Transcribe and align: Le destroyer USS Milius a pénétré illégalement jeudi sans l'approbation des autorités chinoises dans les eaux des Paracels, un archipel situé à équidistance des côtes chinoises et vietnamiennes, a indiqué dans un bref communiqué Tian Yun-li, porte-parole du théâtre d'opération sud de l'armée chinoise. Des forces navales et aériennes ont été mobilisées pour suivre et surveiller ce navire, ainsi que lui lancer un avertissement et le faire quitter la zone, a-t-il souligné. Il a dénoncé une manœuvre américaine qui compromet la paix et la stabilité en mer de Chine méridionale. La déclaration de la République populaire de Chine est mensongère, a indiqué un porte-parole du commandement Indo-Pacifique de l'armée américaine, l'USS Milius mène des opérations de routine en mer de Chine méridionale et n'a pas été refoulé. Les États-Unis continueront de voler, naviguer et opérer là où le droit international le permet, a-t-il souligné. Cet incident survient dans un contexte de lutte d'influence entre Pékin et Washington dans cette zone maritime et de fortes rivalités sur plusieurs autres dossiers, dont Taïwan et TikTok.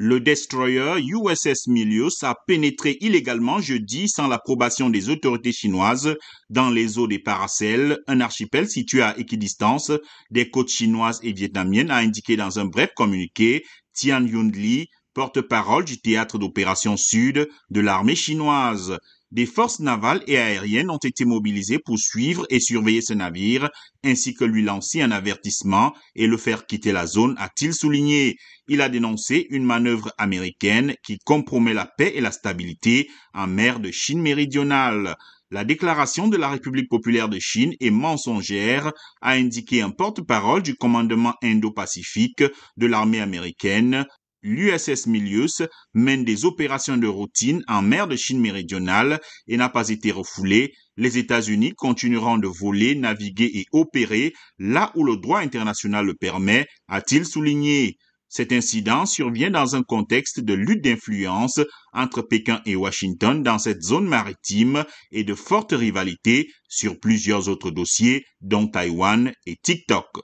Le 0.00 0.20
destroyer 0.20 1.00
USS 1.00 1.66
Milius 1.66 2.22
a 2.22 2.36
pénétré 2.46 2.98
illégalement 3.00 3.60
jeudi 3.60 4.08
sans 4.08 4.28
l'approbation 4.28 4.90
des 4.90 5.08
autorités 5.08 5.50
chinoises 5.50 6.14
dans 6.50 6.70
les 6.70 6.98
eaux 6.98 7.08
des 7.08 7.18
Paracels, 7.18 7.98
un 8.06 8.20
archipel 8.20 8.68
situé 8.68 9.02
à 9.02 9.18
équidistance 9.18 9.90
des 10.30 10.50
côtes 10.50 10.70
chinoises 10.70 11.18
et 11.24 11.32
vietnamiennes, 11.32 11.90
a 11.90 11.96
indiqué 11.96 12.36
dans 12.36 12.60
un 12.60 12.66
bref 12.66 12.90
communiqué 12.94 13.64
Tian 13.92 14.24
Yun-li, 14.24 14.86
porte-parole 15.14 15.84
du 15.84 16.00
théâtre 16.00 16.38
d'opération 16.38 16.96
sud 16.96 17.48
de 17.70 17.80
l'armée 17.80 18.14
chinoise. 18.14 18.98
Des 19.30 19.44
forces 19.44 19.80
navales 19.80 20.22
et 20.26 20.38
aériennes 20.38 20.88
ont 20.88 20.96
été 20.96 21.26
mobilisées 21.26 21.78
pour 21.78 21.98
suivre 21.98 22.46
et 22.48 22.60
surveiller 22.60 23.02
ce 23.02 23.12
navire, 23.12 23.68
ainsi 24.02 24.32
que 24.32 24.44
lui 24.44 24.62
lancer 24.62 25.02
un 25.02 25.10
avertissement 25.10 25.94
et 26.14 26.26
le 26.26 26.38
faire 26.38 26.64
quitter 26.64 26.92
la 26.92 27.06
zone, 27.06 27.34
a-t-il 27.38 27.74
souligné. 27.74 28.36
Il 28.68 28.80
a 28.80 28.88
dénoncé 28.88 29.46
une 29.50 29.64
manœuvre 29.64 30.10
américaine 30.16 30.94
qui 31.04 31.18
compromet 31.18 31.74
la 31.74 31.84
paix 31.84 32.12
et 32.14 32.22
la 32.22 32.32
stabilité 32.32 33.10
en 33.34 33.46
mer 33.46 33.80
de 33.80 33.90
Chine 33.90 34.22
méridionale. 34.22 35.14
La 35.50 35.64
déclaration 35.64 36.28
de 36.28 36.38
la 36.38 36.48
République 36.48 36.88
populaire 36.88 37.28
de 37.28 37.38
Chine 37.38 37.74
est 37.80 37.90
mensongère, 37.90 38.92
a 39.20 39.32
indiqué 39.32 39.82
un 39.82 39.90
porte-parole 39.90 40.62
du 40.62 40.74
commandement 40.74 41.34
Indo-Pacifique 41.42 42.44
de 42.78 42.86
l'armée 42.86 43.20
américaine, 43.20 44.06
l'USS 44.42 45.06
Milius 45.06 45.62
mène 45.94 46.24
des 46.24 46.44
opérations 46.44 46.96
de 46.96 47.06
routine 47.06 47.62
en 47.68 47.82
mer 47.82 48.08
de 48.08 48.16
Chine 48.16 48.40
méridionale 48.40 49.20
et 49.46 49.56
n'a 49.56 49.68
pas 49.68 49.88
été 49.88 50.10
refoulé. 50.10 50.72
Les 50.96 51.18
États-Unis 51.18 51.74
continueront 51.76 52.38
de 52.38 52.48
voler, 52.48 52.94
naviguer 52.94 53.50
et 53.54 53.66
opérer 53.72 54.32
là 54.58 54.92
où 54.94 55.04
le 55.04 55.16
droit 55.16 55.40
international 55.40 56.06
le 56.06 56.14
permet, 56.14 56.66
a-t-il 56.88 57.24
souligné. 57.24 57.96
Cet 58.30 58.52
incident 58.52 59.06
survient 59.06 59.50
dans 59.50 59.74
un 59.74 59.82
contexte 59.82 60.40
de 60.40 60.52
lutte 60.52 60.84
d'influence 60.84 61.60
entre 61.94 62.20
Pékin 62.20 62.60
et 62.66 62.76
Washington 62.76 63.42
dans 63.42 63.58
cette 63.58 63.82
zone 63.82 64.06
maritime 64.06 64.84
et 65.10 65.24
de 65.24 65.34
fortes 65.34 65.72
rivalités 65.72 66.48
sur 66.68 67.00
plusieurs 67.00 67.48
autres 67.48 67.70
dossiers, 67.70 68.24
dont 68.42 68.66
Taïwan 68.68 69.32
et 69.46 69.56
TikTok. 69.56 70.20